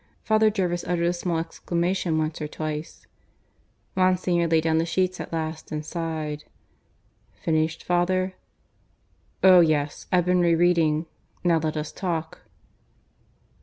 Father 0.23 0.49
Jervis 0.49 0.83
uttered 0.85 1.05
a 1.05 1.13
small 1.13 1.37
exclamation 1.37 2.17
once 2.17 2.41
or 2.41 2.47
twice. 2.47 3.05
Monsignor 3.95 4.47
laid 4.47 4.63
down 4.63 4.79
the 4.79 4.83
sheets 4.87 5.19
at 5.19 5.31
last 5.31 5.71
and 5.71 5.85
sighed. 5.85 6.43
"Finished, 7.43 7.83
father?" 7.83 8.33
"Oh, 9.43 9.59
yes! 9.59 10.07
I've 10.11 10.25
been 10.25 10.39
re 10.39 10.55
reading. 10.55 11.05
Now 11.43 11.59
let 11.59 11.77
us 11.77 11.91
talk." 11.91 12.39